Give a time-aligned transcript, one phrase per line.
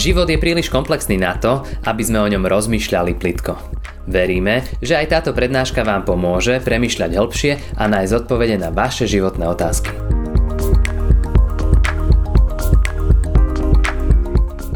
[0.00, 3.52] Život je príliš komplexný na to, aby sme o ňom rozmýšľali plitko.
[4.08, 9.44] Veríme, že aj táto prednáška vám pomôže premyšľať hĺbšie a nájsť odpovede na vaše životné
[9.44, 9.92] otázky.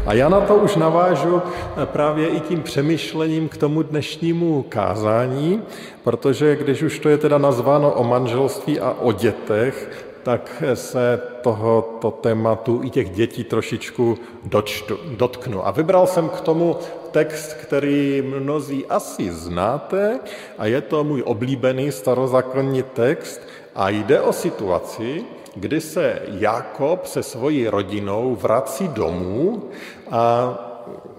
[0.05, 1.41] A já na to už navážu
[1.85, 5.61] právě i tím přemýšlením k tomu dnešnímu kázání,
[6.03, 12.11] protože když už to je teda nazváno o manželství a o dětech, tak se tohoto
[12.11, 15.67] tématu i těch dětí trošičku dočtu, dotknu.
[15.67, 16.75] A vybral jsem k tomu
[17.11, 20.19] text, který mnozí asi znáte
[20.57, 23.41] a je to můj oblíbený starozákonní text
[23.75, 29.69] a jde o situaci, kdy se Jakob se svojí rodinou vrací domů
[30.11, 30.53] a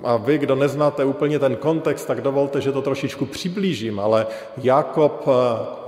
[0.05, 5.27] a vy, kdo neznáte úplně ten kontext, tak dovolte, že to trošičku přiblížím, ale Jakob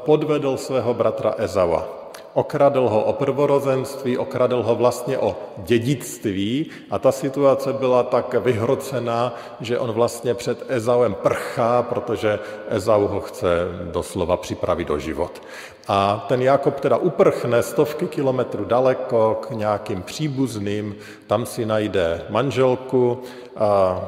[0.04, 1.97] podvedl svého bratra Ezava.
[2.38, 9.34] Okradl ho o prvorozenství, okradl ho vlastně o dědictví a ta situace byla tak vyhrocená,
[9.60, 13.48] že on vlastně před Ezauem prchá, protože Ezau ho chce
[13.92, 15.42] doslova připravit do život.
[15.88, 23.18] A ten Jakob teda uprchne stovky kilometrů daleko k nějakým příbuzným, tam si najde manželku
[23.56, 24.00] a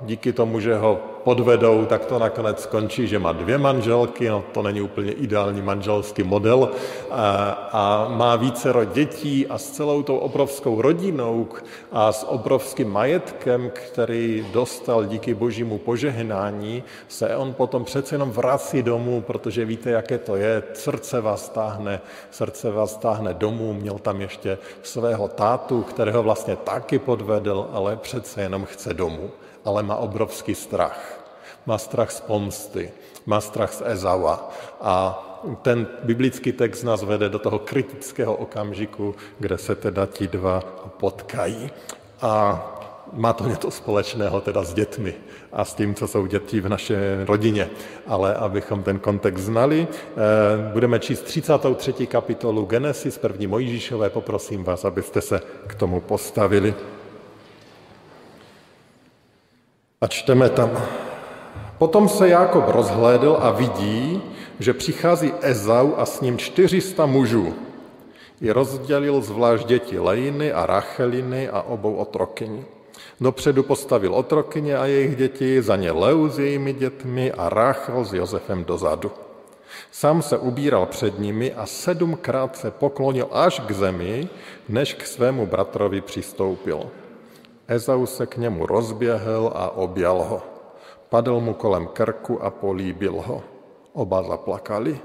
[0.00, 4.62] díky tomu, že ho podvedou, tak to nakonec skončí, že má dvě manželky, no to
[4.62, 6.70] není úplně ideální manželský model,
[7.10, 11.48] a, má vícero dětí a s celou tou obrovskou rodinou
[11.92, 18.82] a s obrovským majetkem, který dostal díky božímu požehnání, se on potom přece jenom vrací
[18.82, 24.20] domů, protože víte, jaké to je, srdce vás táhne, srdce vás táhne domů, měl tam
[24.20, 29.30] ještě svého tátu, kterého vlastně taky podvedl, ale přece jenom chce domů
[29.68, 31.17] ale má obrovský strach.
[31.66, 32.90] Má strach z pomsty,
[33.26, 35.24] má strach z Ezaua a
[35.62, 40.60] ten biblický text nás vede do toho kritického okamžiku, kde se teda ti dva
[40.96, 41.70] potkají.
[42.20, 42.64] A
[43.12, 45.14] má to něco společného teda s dětmi
[45.52, 47.70] a s tím, co jsou děti v naší rodině.
[48.06, 52.06] Ale abychom ten kontext znali, eh, budeme číst 33.
[52.06, 54.10] kapitolu Genesis, první Mojžíšové.
[54.10, 56.74] Poprosím vás, abyste se k tomu postavili.
[60.00, 60.70] A čteme tam.
[61.78, 64.22] Potom se Jákob rozhlédl a vidí,
[64.58, 67.54] že přichází Ezau a s ním 400 mužů.
[68.40, 72.64] I rozdělil zvlášť děti Lejny a Racheliny a obou otrokyni.
[73.20, 78.12] Dopředu postavil otrokyně a jejich děti, za ně Leu s jejími dětmi a Rachel s
[78.12, 79.10] Josefem dozadu.
[79.90, 84.28] Sám se ubíral před nimi a sedmkrát se poklonil až k zemi,
[84.68, 86.80] než k svému bratrovi přistoupil.
[87.68, 90.57] Ezau se k němu rozběhl a objal ho.
[91.08, 93.42] Padl mu kolem krku a políbil ho.
[93.92, 95.00] Oba zaplakali.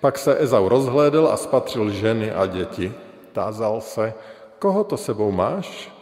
[0.00, 2.92] Pak se Ezau rozhlédl a spatřil ženy a děti.
[3.32, 4.14] Tázal se,
[4.58, 5.92] koho to sebou máš?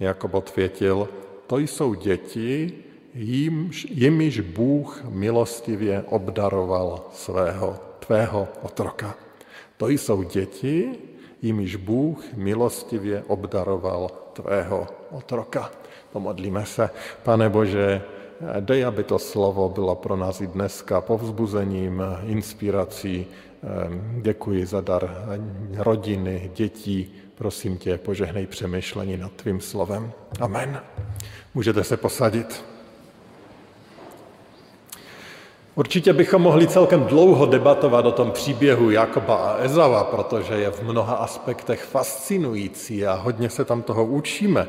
[0.00, 1.08] Jakob odvětil,
[1.46, 2.72] to jsou děti,
[3.14, 9.14] jimž, jimiž Bůh milostivě obdaroval svého, tvého otroka.
[9.76, 10.98] To jsou děti,
[11.42, 15.70] jimiž Bůh milostivě obdaroval tvého otroka.
[16.12, 16.90] Pomodlíme se.
[17.22, 18.02] Pane Bože,
[18.60, 23.26] dej, aby to slovo bylo pro nás i dneska povzbuzením, inspirací.
[24.20, 25.26] Děkuji za dar
[25.76, 27.14] rodiny, dětí.
[27.34, 30.12] Prosím tě, požehnej přemýšlení nad tvým slovem.
[30.40, 30.80] Amen.
[31.54, 32.64] Můžete se posadit.
[35.74, 40.82] Určitě bychom mohli celkem dlouho debatovat o tom příběhu Jakoba a Ezava, protože je v
[40.82, 44.68] mnoha aspektech fascinující a hodně se tam toho učíme.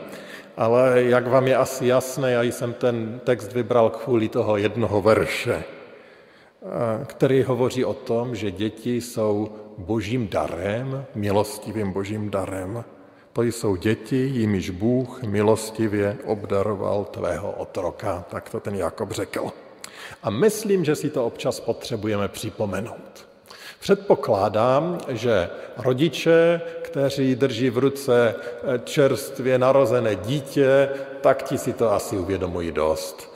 [0.57, 5.63] Ale jak vám je asi jasné, já jsem ten text vybral kvůli toho jednoho verše,
[7.05, 12.83] který hovoří o tom, že děti jsou božím darem, milostivým božím darem.
[13.33, 19.51] To jsou děti, jimiž Bůh milostivě obdaroval tvého otroka, tak to ten Jakob řekl.
[20.23, 23.27] A myslím, že si to občas potřebujeme připomenout.
[23.79, 26.61] Předpokládám, že rodiče,
[26.93, 28.35] kteří drží v ruce
[28.83, 30.89] čerstvě narozené dítě,
[31.21, 33.33] tak ti si to asi uvědomují dost.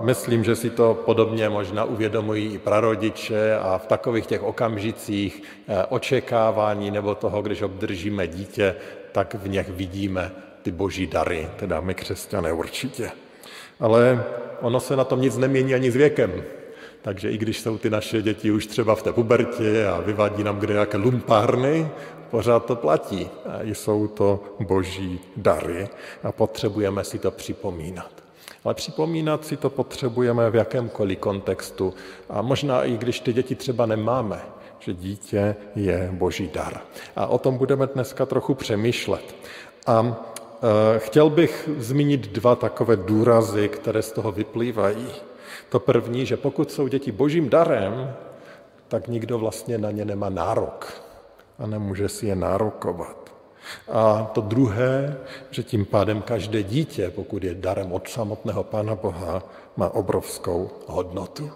[0.00, 5.84] Myslím, že si to podobně možná uvědomují i prarodiče a v takových těch okamžicích eh,
[5.88, 8.74] očekávání nebo toho, když obdržíme dítě,
[9.12, 10.30] tak v něch vidíme
[10.62, 13.10] ty boží dary, teda my křesťané určitě.
[13.80, 14.24] Ale
[14.60, 16.42] ono se na tom nic nemění ani s věkem.
[17.02, 20.58] Takže i když jsou ty naše děti už třeba v té pubertě a vyvádí nám
[20.58, 21.88] kde jaké lumpárny,
[22.30, 23.30] pořád to platí.
[23.46, 25.88] A jsou to boží dary
[26.22, 28.10] a potřebujeme si to připomínat.
[28.64, 31.94] Ale připomínat si to potřebujeme v jakémkoliv kontextu.
[32.28, 34.40] A možná i když ty děti třeba nemáme,
[34.78, 36.80] že dítě je boží dar.
[37.16, 39.34] A o tom budeme dneska trochu přemýšlet.
[39.86, 40.16] A
[40.98, 45.08] chtěl bych zmínit dva takové důrazy, které z toho vyplývají.
[45.68, 48.14] To první, že pokud jsou děti božím darem,
[48.88, 51.09] tak nikdo vlastně na ně nemá nárok
[51.60, 53.32] a nemůže si je nárokovat.
[53.92, 55.16] A to druhé,
[55.50, 59.42] že tím pádem každé dítě, pokud je darem od samotného Pána Boha,
[59.76, 61.50] má obrovskou hodnotu.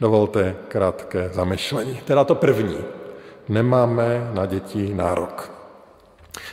[0.00, 2.00] Dovolte krátké zamyšlení.
[2.04, 2.78] Teda to první.
[3.48, 5.52] Nemáme na děti nárok.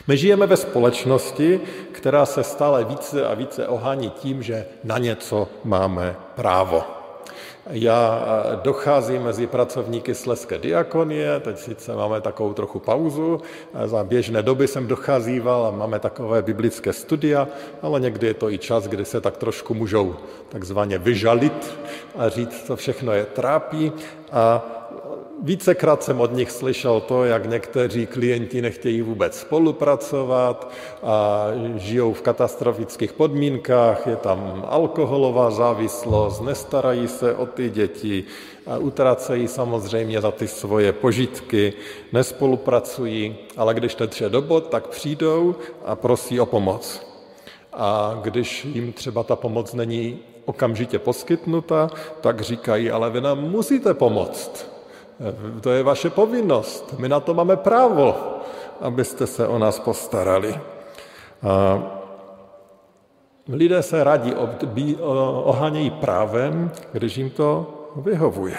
[0.08, 1.60] My žijeme ve společnosti,
[1.92, 7.03] která se stále více a více ohání tím, že na něco máme právo.
[7.70, 8.22] Já
[8.62, 13.40] docházím mezi pracovníky Sleské diakonie, teď sice máme takovou trochu pauzu,
[13.84, 17.48] za běžné doby jsem docházíval a máme takové biblické studia,
[17.82, 20.16] ale někdy je to i čas, kdy se tak trošku můžou
[20.48, 21.78] takzvaně vyžalit
[22.16, 23.92] a říct, co všechno je trápí.
[24.32, 24.64] A
[25.44, 31.46] Vícekrát jsem od nich slyšel to, jak někteří klienti nechtějí vůbec spolupracovat a
[31.76, 38.24] žijou v katastrofických podmínkách, je tam alkoholová závislost, nestarají se o ty děti,
[38.66, 41.72] a utracejí samozřejmě za ty svoje požitky,
[42.12, 45.54] nespolupracují, ale když teče do bod, tak přijdou
[45.84, 47.06] a prosí o pomoc.
[47.72, 53.94] A když jim třeba ta pomoc není okamžitě poskytnuta, tak říkají, ale vy nám musíte
[53.94, 54.73] pomoct.
[55.60, 56.94] To je vaše povinnost.
[56.98, 58.14] My na to máme právo,
[58.80, 60.60] abyste se o nás postarali.
[61.42, 61.82] A
[63.48, 64.34] lidé se rádi
[65.44, 67.66] ohánějí právem, když jim to
[67.96, 68.56] vyhovuje.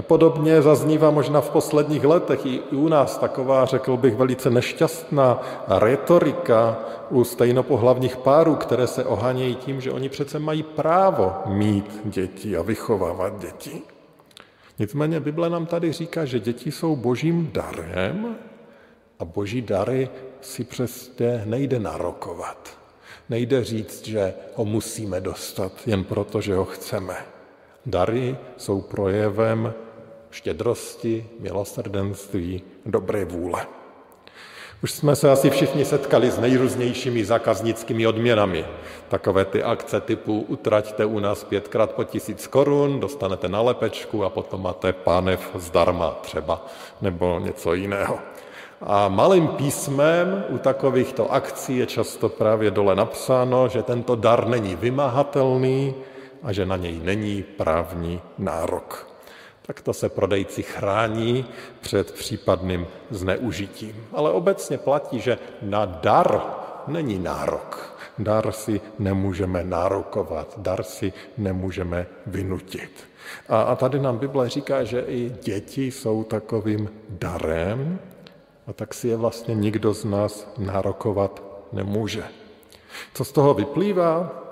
[0.00, 6.78] Podobně zaznívá možná v posledních letech i u nás taková, řekl bych, velice nešťastná retorika
[7.10, 12.62] u stejnopohlavních párů, které se ohánějí tím, že oni přece mají právo mít děti a
[12.62, 13.82] vychovávat děti.
[14.80, 18.36] Nicméně Bible nám tady říká, že děti jsou božím darem
[19.18, 20.08] a boží dary
[20.40, 22.78] si přesně nejde narokovat.
[23.28, 27.16] Nejde říct, že ho musíme dostat jen proto, že ho chceme.
[27.86, 29.74] Dary jsou projevem
[30.30, 33.66] štědrosti, milosrdenství, dobré vůle.
[34.82, 38.64] Už jsme se asi všichni setkali s nejrůznějšími zákaznickými odměnami.
[39.08, 44.30] Takové ty akce typu utraťte u nás pětkrát po tisíc korun, dostanete na lepečku a
[44.30, 46.66] potom máte pánev zdarma třeba,
[47.00, 48.18] nebo něco jiného.
[48.80, 54.76] A malým písmem u takovýchto akcí je často právě dole napsáno, že tento dar není
[54.76, 55.94] vymahatelný
[56.42, 59.09] a že na něj není právní nárok
[59.66, 61.44] tak to se prodejci chrání
[61.80, 64.06] před případným zneužitím.
[64.12, 66.42] Ale obecně platí, že na dar
[66.86, 67.96] není nárok.
[68.18, 72.90] Dar si nemůžeme nárokovat, dar si nemůžeme vynutit.
[73.48, 77.98] A, a tady nám Bible říká, že i děti jsou takovým darem,
[78.66, 81.42] a tak si je vlastně nikdo z nás nárokovat
[81.72, 82.24] nemůže.
[83.14, 84.42] Co z toho vyplývá?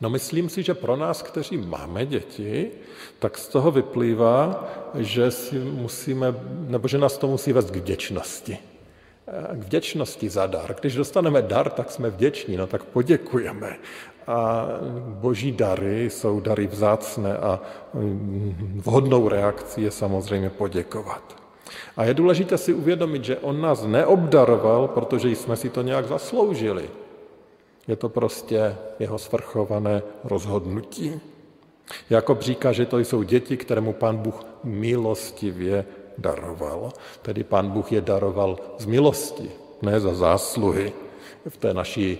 [0.00, 2.70] No myslím si, že pro nás, kteří máme děti,
[3.18, 6.34] tak z toho vyplývá, že si musíme,
[6.66, 8.58] nebo že nás to musí vést k vděčnosti.
[9.52, 10.76] K vděčnosti za dar.
[10.80, 13.76] Když dostaneme dar, tak jsme vděční, no tak poděkujeme.
[14.26, 14.66] A
[14.98, 17.60] boží dary jsou dary vzácné a
[18.74, 21.36] vhodnou reakcí je samozřejmě poděkovat.
[21.96, 26.90] A je důležité si uvědomit, že on nás neobdaroval, protože jsme si to nějak zasloužili.
[27.88, 31.20] Je to prostě jeho svrchované rozhodnutí.
[32.10, 35.84] Jakob říká, že to jsou děti, kterému pán Bůh milostivě
[36.18, 36.92] daroval.
[37.22, 39.50] Tedy pán Bůh je daroval z milosti,
[39.82, 40.92] ne za zásluhy.
[41.48, 42.18] V té naší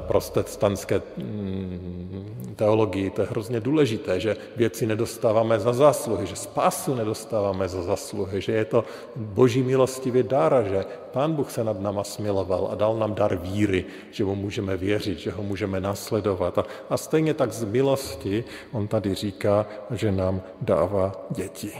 [0.00, 3.10] protestantské mm, teologii.
[3.10, 8.52] To je hrozně důležité, že věci nedostáváme za zásluhy, že spásu nedostáváme za zásluhy, že
[8.52, 8.84] je to
[9.16, 13.84] boží milostivý dar, že Pán Bůh se nad náma smiloval a dal nám dar víry,
[14.10, 16.58] že mu můžeme věřit, že ho můžeme nasledovat.
[16.58, 21.72] A, a stejně tak z milosti on tady říká, že nám dává děti.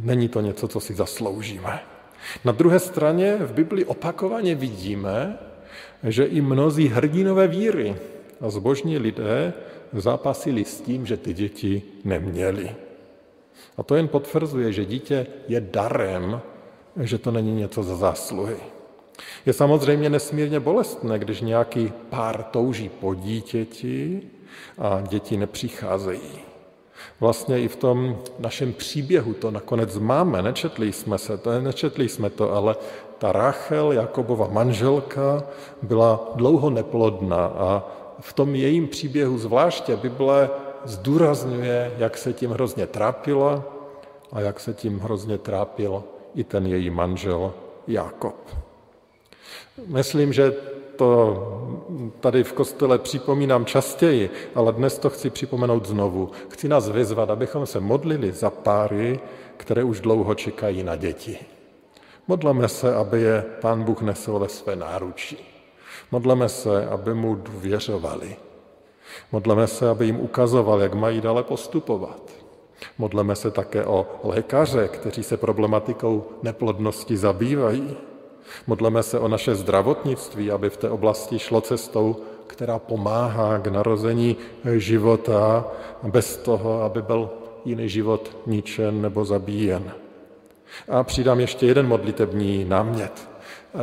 [0.00, 1.80] Není to něco, co si zasloužíme.
[2.44, 5.38] Na druhé straně v Biblii opakovaně vidíme,
[6.02, 7.96] že i mnozí hrdinové víry
[8.40, 9.52] a zbožní lidé
[9.92, 12.70] zápasili s tím, že ty děti neměli.
[13.76, 16.40] A to jen potvrzuje, že dítě je darem,
[17.00, 18.56] že to není něco za zásluhy.
[19.46, 24.22] Je samozřejmě nesmírně bolestné, když nějaký pár touží po dítěti
[24.78, 26.47] a děti nepřicházejí.
[27.20, 32.30] Vlastně i v tom našem příběhu to nakonec máme, nečetli jsme se to, nečetli jsme
[32.30, 32.76] to, ale
[33.18, 35.42] ta Rachel, Jakobova manželka,
[35.82, 37.84] byla dlouho neplodná a
[38.20, 40.50] v tom jejím příběhu zvláště Bible
[40.84, 43.64] zdůrazňuje, jak se tím hrozně trápila
[44.32, 47.54] a jak se tím hrozně trápil i ten její manžel
[47.86, 48.36] Jakob.
[49.86, 50.52] Myslím, že
[50.98, 51.38] to
[52.20, 56.30] tady v kostele připomínám častěji, ale dnes to chci připomenout znovu.
[56.48, 59.20] Chci nás vyzvat, abychom se modlili za páry,
[59.56, 61.38] které už dlouho čekají na děti.
[62.28, 65.38] Modleme se, aby je Pán Bůh nesl ve své náručí.
[66.10, 68.36] Modleme se, aby mu důvěřovali.
[69.32, 72.22] Modleme se, aby jim ukazoval, jak mají dále postupovat.
[72.98, 77.96] Modleme se také o lékaře, kteří se problematikou neplodnosti zabývají.
[78.66, 84.36] Modleme se o naše zdravotnictví, aby v té oblasti šlo cestou, která pomáhá k narození
[84.76, 85.66] života,
[86.02, 87.30] bez toho, aby byl
[87.64, 89.92] jiný život ničen nebo zabíjen.
[90.88, 93.28] A přidám ještě jeden modlitební námět.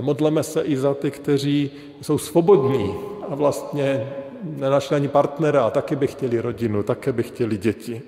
[0.02, 2.96] Modleme se i za ty, kteří jsou svobodní
[3.30, 8.02] a vlastně nenašli ani partnera a taky by chtěli rodinu, také by chtěli děti.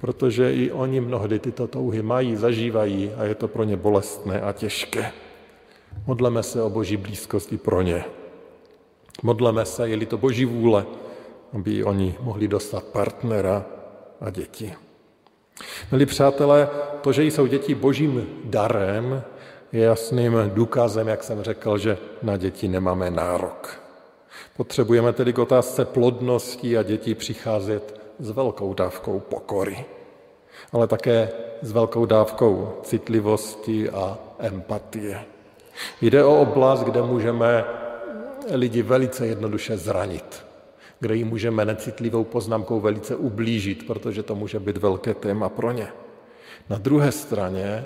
[0.00, 4.52] Protože i oni mnohdy tyto touhy mají, zažívají a je to pro ně bolestné a
[4.52, 5.12] těžké.
[6.06, 8.04] Modleme se o boží blízkost i pro ně.
[9.22, 10.86] Modleme se, je-li to boží vůle,
[11.52, 13.64] aby oni mohli dostat partnera
[14.20, 14.74] a děti.
[15.92, 16.68] Milí přátelé,
[17.00, 19.22] to, že jsou děti božím darem,
[19.72, 23.80] je jasným důkazem, jak jsem řekl, že na děti nemáme nárok.
[24.56, 29.84] Potřebujeme tedy k otázce plodnosti a dětí přicházet s velkou dávkou pokory,
[30.72, 31.28] ale také
[31.62, 35.24] s velkou dávkou citlivosti a empatie.
[36.00, 37.64] Jde o oblast, kde můžeme
[38.54, 40.44] lidi velice jednoduše zranit,
[41.00, 45.88] kde jim můžeme necitlivou poznámkou velice ublížit, protože to může být velké téma pro ně.
[46.70, 47.84] Na druhé straně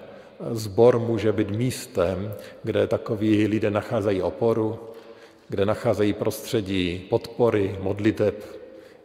[0.51, 4.79] zbor může být místem, kde takoví lidé nacházejí oporu,
[5.49, 8.45] kde nacházejí prostředí podpory, modliteb,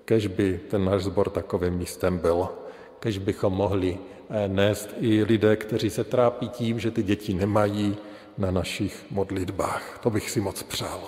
[0.05, 2.49] kež by ten náš zbor takovým místem byl,
[2.99, 3.97] kež bychom mohli
[4.29, 7.97] eh, nést i lidé, kteří se trápí tím, že ty děti nemají
[8.39, 9.99] na našich modlitbách.
[10.03, 11.01] To bych si moc přál.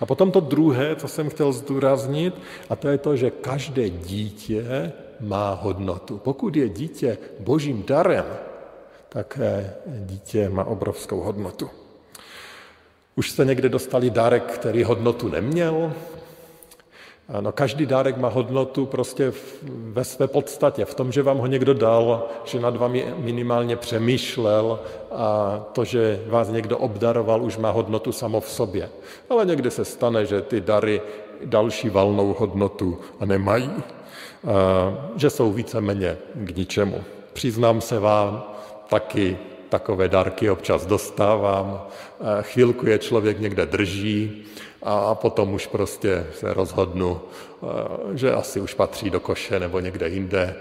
[0.00, 2.34] A potom to druhé, co jsem chtěl zdůraznit,
[2.70, 6.18] a to je to, že každé dítě má hodnotu.
[6.18, 8.24] Pokud je dítě božím darem,
[9.08, 11.70] tak eh, dítě má obrovskou hodnotu.
[13.16, 15.92] Už jste někde dostali dárek, který hodnotu neměl?
[17.40, 19.32] No, každý dárek má hodnotu prostě
[19.68, 24.80] ve své podstatě, v tom, že vám ho někdo dal, že nad vámi minimálně přemýšlel
[25.12, 28.90] a to, že vás někdo obdaroval, už má hodnotu samo v sobě.
[29.30, 31.00] Ale někdy se stane, že ty dary
[31.44, 33.82] další valnou hodnotu a nemají, a,
[35.16, 37.04] že jsou víceméně k ničemu.
[37.32, 38.44] Přiznám se vám,
[38.88, 39.38] taky
[39.74, 41.86] takové dárky občas dostávám,
[42.42, 44.46] chvilku je člověk někde drží
[44.82, 47.20] a potom už prostě se rozhodnu,
[48.14, 50.54] že asi už patří do koše nebo někde jinde.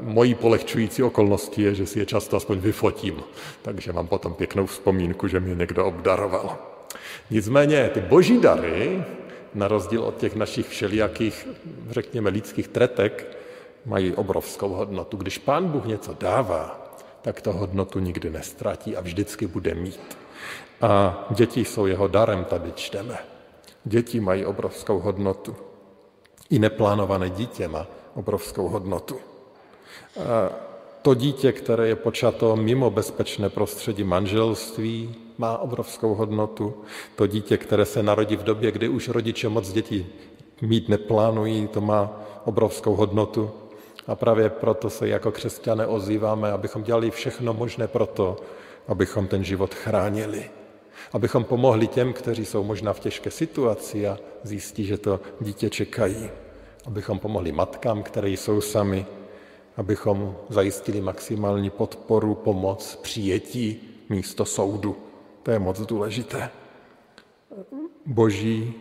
[0.00, 3.24] Mojí polehčující okolností je, že si je často aspoň vyfotím,
[3.62, 6.58] takže mám potom pěknou vzpomínku, že mě někdo obdaroval.
[7.30, 9.04] Nicméně ty boží dary,
[9.54, 11.48] na rozdíl od těch našich všelijakých,
[11.90, 13.36] řekněme, lidských tretek,
[13.86, 15.16] mají obrovskou hodnotu.
[15.16, 16.79] Když pán Bůh něco dává,
[17.22, 20.00] tak to hodnotu nikdy nestratí a vždycky bude mít.
[20.80, 23.18] A děti jsou jeho darem, tady čteme.
[23.84, 25.56] Děti mají obrovskou hodnotu.
[26.50, 29.16] I neplánované dítě má obrovskou hodnotu.
[30.20, 30.50] A
[31.02, 36.74] to dítě, které je počato mimo bezpečné prostředí manželství, má obrovskou hodnotu.
[37.16, 40.06] To dítě, které se narodí v době, kdy už rodiče moc dětí
[40.60, 43.50] mít neplánují, to má obrovskou hodnotu.
[44.06, 48.36] A právě proto se jako křesťané ozýváme, abychom dělali všechno možné pro to,
[48.88, 50.50] abychom ten život chránili.
[51.12, 56.30] Abychom pomohli těm, kteří jsou možná v těžké situaci a zjistí, že to dítě čekají.
[56.86, 59.06] Abychom pomohli matkám, které jsou sami.
[59.76, 64.96] Abychom zajistili maximální podporu, pomoc, přijetí místo soudu.
[65.42, 66.50] To je moc důležité.
[68.06, 68.74] Boží,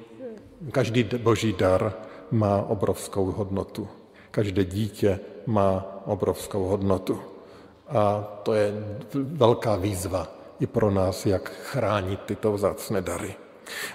[0.71, 1.93] každý boží dar
[2.31, 3.87] má obrovskou hodnotu.
[4.31, 7.19] Každé dítě má obrovskou hodnotu.
[7.87, 8.73] A to je
[9.13, 10.27] velká výzva
[10.59, 13.35] i pro nás, jak chránit tyto vzácné dary.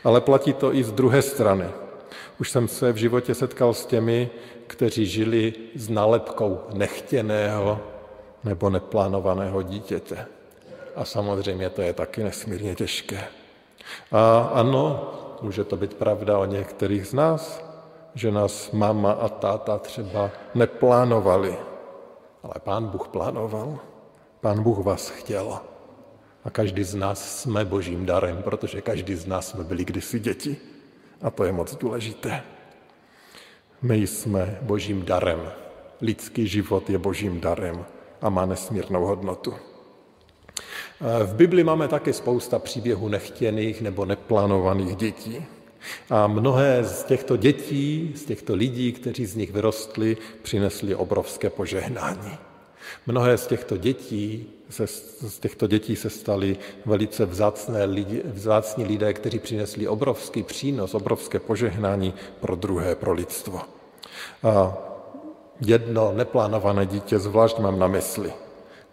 [0.05, 1.67] Ale platí to i z druhé strany.
[2.41, 4.31] Už jsem se v životě setkal s těmi,
[4.67, 7.81] kteří žili s nálepkou nechtěného
[8.45, 10.27] nebo neplánovaného dítěte.
[10.97, 13.25] A samozřejmě to je taky nesmírně těžké.
[14.13, 15.13] A ano,
[15.43, 17.65] může to být pravda o některých z nás,
[18.15, 21.57] že nás máma a táta třeba neplánovali,
[22.43, 23.79] ale pán Bůh plánoval,
[24.41, 25.59] pán Bůh vás chtěl.
[26.45, 30.57] A každý z nás jsme božím darem, protože každý z nás jsme byli kdysi děti.
[31.23, 32.43] A to je moc důležité.
[33.83, 35.53] My jsme božím darem.
[36.01, 37.85] Lidský život je božím darem
[38.21, 39.55] a má nesmírnou hodnotu.
[41.25, 45.47] V Bibli máme také spousta příběhů nechtěných nebo neplánovaných dětí.
[46.11, 52.39] A mnohé z těchto dětí, z těchto lidí, kteří z nich vyrostli, přinesli obrovské požehnání.
[53.07, 59.13] Mnohé z těchto dětí se, z těchto dětí se stali velice vzácné lidi, vzácní lidé,
[59.13, 63.61] kteří přinesli obrovský přínos, obrovské požehnání pro druhé, pro lidstvo.
[64.43, 64.77] A
[65.61, 68.33] jedno neplánované dítě zvlášť mám na mysli.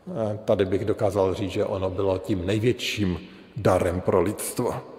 [0.07, 3.19] A tady bych dokázal říct, že ono bylo tím největším
[3.57, 4.90] darem pro lidstvo.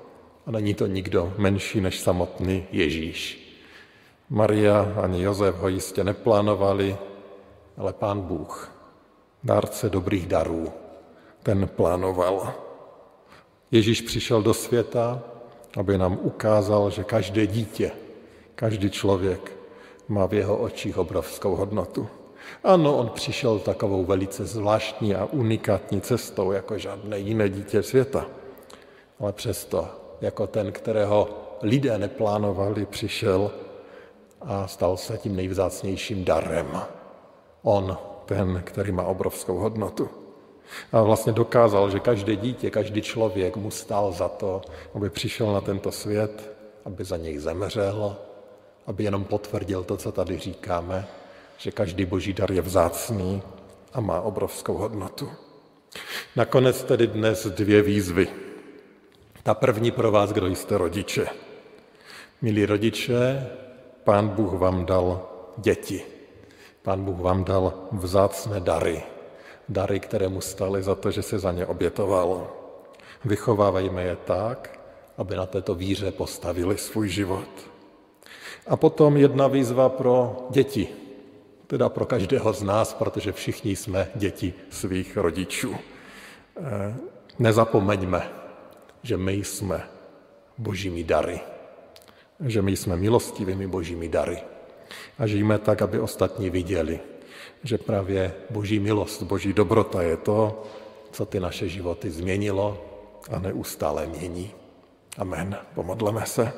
[0.47, 3.39] A není to nikdo menší než samotný Ježíš.
[4.31, 6.97] Maria ani Josef ho jistě neplánovali,
[7.77, 8.73] ale pán Bůh,
[9.45, 10.73] dárce dobrých darů,
[11.43, 12.55] ten plánoval.
[13.71, 15.23] Ježíš přišel do světa,
[15.77, 17.91] aby nám ukázal, že každé dítě,
[18.55, 19.53] každý člověk
[20.09, 22.09] má v jeho očích obrovskou hodnotu.
[22.65, 28.27] Ano, on přišel takovou velice zvláštní a unikátní cestou, jako žádné jiné dítě světa.
[29.21, 31.29] Ale přesto, jako ten, kterého
[31.63, 33.51] lidé neplánovali, přišel
[34.41, 36.81] a stal se tím nejvzácnějším darem.
[37.63, 40.09] On, ten, který má obrovskou hodnotu.
[40.93, 44.63] A vlastně dokázal, že každé dítě, každý člověk mu stál za to,
[44.95, 46.53] aby přišel na tento svět,
[46.85, 48.17] aby za něj zemřel,
[48.87, 51.07] aby jenom potvrdil to, co tady říkáme,
[51.59, 53.43] že každý boží dar je vzácný
[53.93, 55.31] a má obrovskou hodnotu.
[56.37, 58.29] Nakonec tedy dnes dvě výzvy.
[59.43, 61.27] Ta první pro vás, kdo jste rodiče.
[62.43, 63.47] Milí rodiče,
[64.05, 66.03] pán Bůh vám dal děti.
[66.83, 69.03] Pán Bůh vám dal vzácné dary.
[69.69, 72.53] Dary, které mu staly za to, že se za ně obětoval.
[73.25, 74.81] Vychovávejme je tak,
[75.19, 77.49] aby na této víře postavili svůj život.
[78.67, 80.89] A potom jedna výzva pro děti,
[81.67, 85.77] teda pro každého z nás, protože všichni jsme děti svých rodičů.
[86.57, 86.95] Eh,
[87.39, 88.42] nezapomeňme,
[89.03, 89.83] že my jsme
[90.59, 91.41] božími dary,
[92.47, 94.39] že my jsme milostivými božími dary
[95.19, 97.01] a žijeme tak, aby ostatní viděli,
[97.65, 100.63] že právě boží milost, boží dobrota je to,
[101.13, 102.85] co ty naše životy změnilo
[103.31, 104.51] a neustále mění.
[105.19, 105.57] Amen.
[105.75, 106.53] Pomodleme se.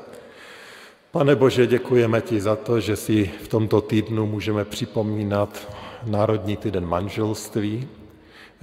[1.11, 5.69] Pane Bože, děkujeme ti za to, že si v tomto týdnu můžeme připomínat
[6.07, 7.89] Národní týden manželství,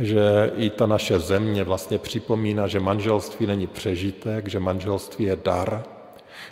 [0.02, 5.84] že i ta naše země vlastně připomíná, že manželství není přežitek, že manželství je dar.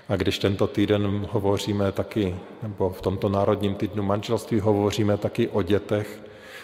[0.10, 5.62] A když tento týden hovoříme taky, nebo v tomto Národním týdnu manželství hovoříme taky o
[5.62, 6.22] dětech,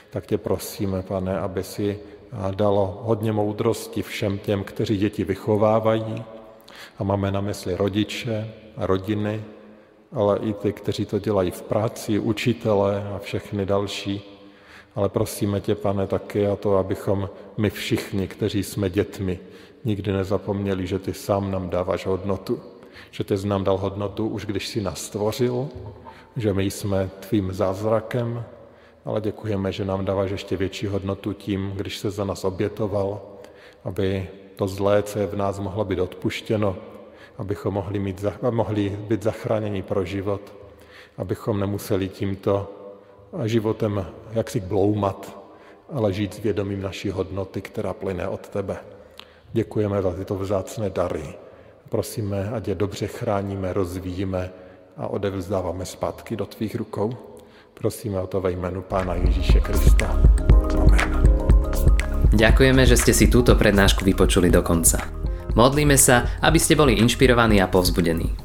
[0.09, 1.99] tak tě prosíme, pane, aby si
[2.55, 6.23] dalo hodně moudrosti všem těm, kteří děti vychovávají,
[6.99, 9.43] a máme na mysli rodiče a rodiny,
[10.11, 14.34] ale i ty, kteří to dělají v práci, učitele a všechny další.
[14.95, 19.39] Ale prosíme tě, pane, taky a to, abychom my všichni, kteří jsme dětmi,
[19.85, 22.61] nikdy nezapomněli, že ty sám nám dáváš hodnotu.
[23.11, 25.67] Že ty jsi nám dal hodnotu už když jsi nás stvořil,
[26.35, 28.43] že my jsme tvým zázrakem,
[29.05, 33.21] ale děkujeme, že nám dáváš ještě větší hodnotu tím, když se za nás obětoval,
[33.83, 36.75] aby to zlé, co je v nás, mohlo být odpuštěno,
[37.37, 40.53] abychom mohli, mít, mohli být zachráněni pro život,
[41.17, 42.71] abychom nemuseli tímto
[43.43, 45.37] životem jaksi bloumat,
[45.93, 48.77] ale žít s vědomím naší hodnoty, která plyne od tebe.
[49.53, 51.35] Děkujeme za tyto vzácné dary.
[51.89, 54.51] Prosíme, ať je dobře chráníme, rozvíjíme
[54.97, 57.13] a odevzdáváme zpátky do tvých rukou.
[57.73, 60.07] Prosíme o to ve jménu Pána Ježíše Krista.
[60.79, 61.23] Amen.
[62.35, 64.99] Ďakujeme, že ste si túto prednášku vypočuli do konca.
[65.55, 68.44] Modlíme sa, aby ste boli inšpirovaní a povzbudení.